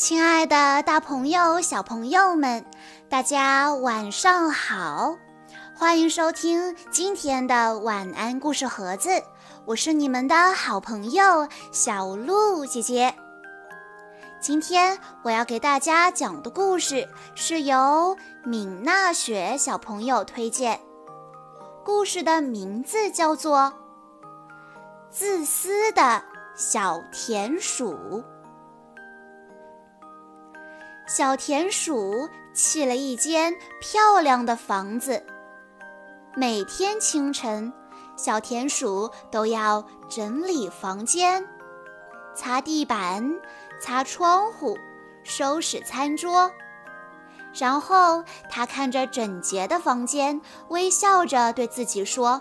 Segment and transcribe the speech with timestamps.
[0.00, 2.64] 亲爱的，大朋友、小朋友们，
[3.10, 5.14] 大家晚上好！
[5.76, 9.10] 欢迎收听今天的晚安故事盒子，
[9.66, 13.14] 我是你们的好朋友小鹿姐姐。
[14.40, 20.80] 今天我要给大家讲的故事是由敏娜雪小朋友推荐，
[21.84, 23.58] 故事的名字叫做
[25.10, 26.22] 《自私的
[26.56, 27.92] 小田鼠》。
[31.12, 35.20] 小田鼠砌了一间漂亮的房子。
[36.36, 37.72] 每天清晨，
[38.16, 41.44] 小田鼠都要整理房间、
[42.32, 43.28] 擦地板、
[43.80, 44.78] 擦窗户、
[45.24, 46.48] 收拾餐桌。
[47.52, 52.40] 然后，他看着整洁的房间，微笑着对自己说：“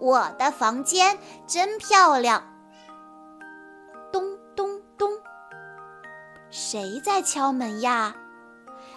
[0.00, 2.42] 我的房间真漂亮。”
[6.52, 8.14] 谁在敲门呀？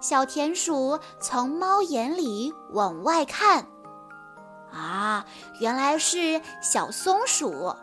[0.00, 3.66] 小田鼠从猫眼里往外看，
[4.70, 5.24] 啊，
[5.58, 7.74] 原来是小松鼠。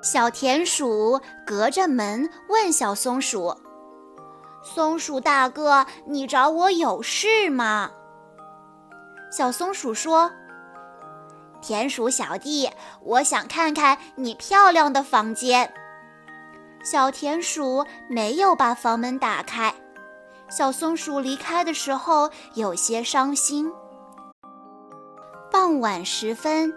[0.00, 3.56] 小田鼠隔着门问小松鼠
[4.62, 7.90] ：“松鼠大哥，你找我有事吗？”
[9.32, 10.30] 小松鼠说
[11.60, 12.70] ：“田鼠小弟，
[13.02, 15.74] 我想看看你漂亮的房间。”
[16.82, 19.74] 小田鼠没有把房门打开，
[20.48, 23.70] 小松鼠离开的时候有些伤心。
[25.50, 26.72] 傍晚时分，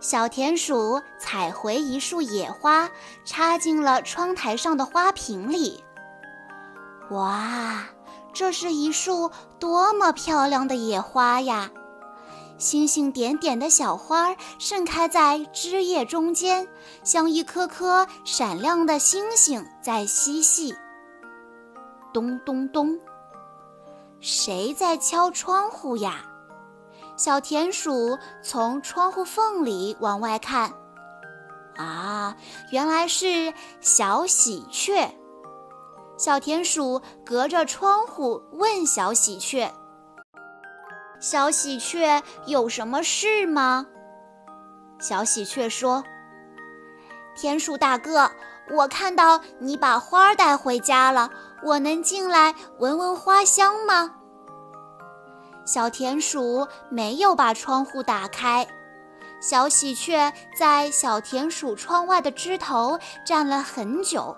[0.00, 2.90] 小田鼠采回一束野花，
[3.24, 5.84] 插进了窗台上的花瓶里。
[7.10, 7.84] 哇，
[8.32, 11.70] 这是一束多么漂亮的野花呀！
[12.62, 16.68] 星星点点的小花盛开在枝叶中间，
[17.02, 20.72] 像一颗颗闪亮的星星在嬉戏。
[22.14, 23.00] 咚咚咚，
[24.20, 26.24] 谁在敲窗户呀？
[27.16, 30.72] 小田鼠从窗户缝里往外看，
[31.76, 32.36] 啊，
[32.70, 35.12] 原来是小喜鹊。
[36.16, 39.74] 小田鼠隔着窗户问小喜鹊。
[41.22, 43.86] 小喜鹊有什么事吗？
[44.98, 46.02] 小喜鹊说
[47.36, 48.28] ：“田鼠大哥，
[48.72, 51.30] 我看到你把花带回家了，
[51.62, 54.16] 我能进来闻闻花香吗？”
[55.64, 58.66] 小田鼠没有把窗户打开，
[59.40, 64.36] 小喜鹊在小田鼠窗外的枝头站了很久，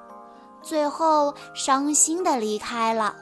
[0.61, 3.17] 最后伤心地离开了。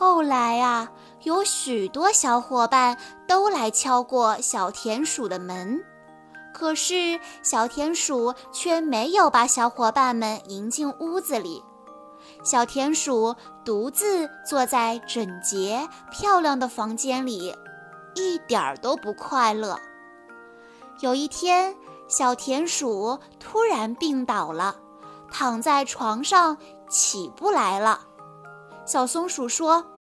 [0.00, 0.90] 后来啊。
[1.24, 2.96] 有许多小伙伴
[3.28, 5.84] 都来敲过小田鼠的门，
[6.54, 11.62] 可是小田鼠却没有把小伙伴们迎进屋子里。
[12.42, 17.54] 小田鼠独自坐在整洁漂亮的房间里，
[18.14, 19.78] 一点儿都不快乐。
[21.00, 21.76] 有一天，
[22.08, 24.76] 小田鼠突然病倒了，
[25.30, 26.56] 躺在床上
[26.88, 28.06] 起不来了。
[28.90, 29.94] 小松鼠说。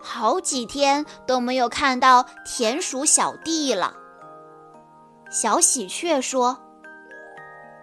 [0.00, 3.94] 好几天都没有看到田鼠小弟了。
[5.30, 6.58] 小喜鹊说：“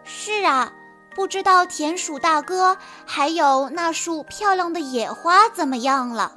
[0.04, 0.74] 是啊，
[1.16, 2.76] 不知道田鼠大哥
[3.06, 6.36] 还有那束漂亮的野花怎么样了。”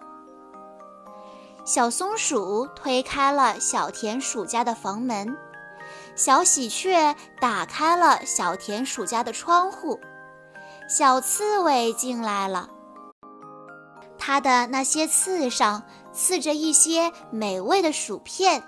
[1.67, 5.37] 小松鼠推开了小田鼠家的房门，
[6.15, 9.99] 小喜鹊打开了小田鼠家的窗户，
[10.89, 12.69] 小刺猬进来了。
[14.25, 18.63] 它的那些刺上刺着一些美味的薯片。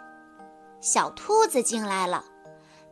[0.81, 2.25] 小兔子进来了，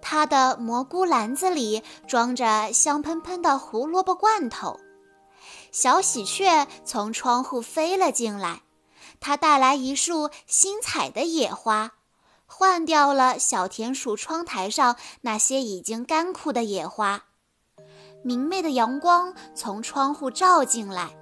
[0.01, 4.79] 它的蘑菇篮子里装着香喷喷的胡萝卜罐头。
[5.73, 8.63] 小喜鹊从窗户飞了进来，
[9.19, 11.95] 它带来一束新采的野花，
[12.47, 17.25] 换掉了小田鼠窗台上那些已经干枯的野花。
[18.23, 21.19] 明媚的阳光从窗户照进来。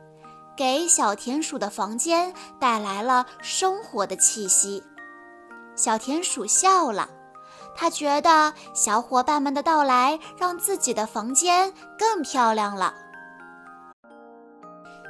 [0.61, 4.85] 给小田鼠的房间带来了生活的气息。
[5.75, 7.09] 小田鼠笑了，
[7.75, 12.93] 他觉得小伙伴们的到来让自己的房间更漂亮了。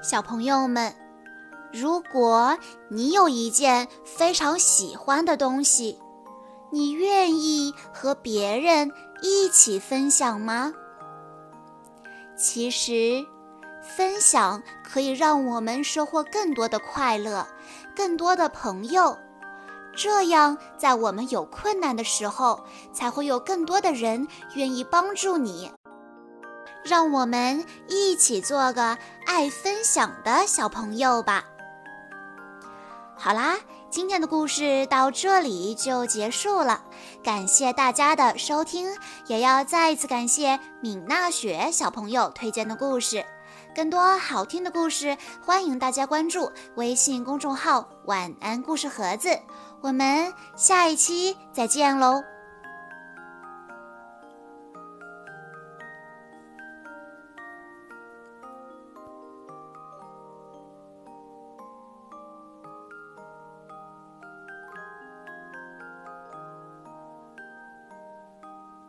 [0.00, 0.94] 小朋友们，
[1.72, 2.56] 如果
[2.88, 5.98] 你有一件非常喜欢的东西，
[6.70, 10.72] 你愿意和别人一起分享吗？
[12.38, 13.26] 其实。
[13.82, 17.46] 分享可以让我们收获更多的快乐，
[17.96, 19.18] 更多的朋友。
[19.96, 25.72] 这样，在我们有困难的时候，才会有更多的人愿意帮助你。
[26.84, 28.96] 让我们一起做个
[29.26, 31.44] 爱分享的小朋友吧。
[33.16, 33.58] 好啦，
[33.90, 36.82] 今天的故事到这里就结束了，
[37.22, 43.26] 感谢大家的收听，也要再一次感谢敏娜雪小朋友推荐的故事。
[43.74, 49.28] 更多好听的故事，欢迎大家关注微信公众号“晚安故事盒子”。
[49.80, 52.22] 我们下一期再见喽！